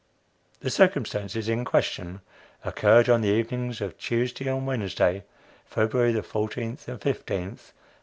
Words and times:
The 0.61 0.71
circumstances 0.71 1.47
in 1.47 1.63
question 1.63 2.21
occurred 2.65 3.07
on 3.07 3.21
the 3.21 3.29
evenings 3.29 3.81
of 3.81 3.99
Tuesday 3.99 4.47
and 4.47 4.65
Wednesday, 4.65 5.23
February 5.67 6.19
14 6.19 6.63
and 6.69 6.77
15, 6.79 6.95
1865. 7.03 7.73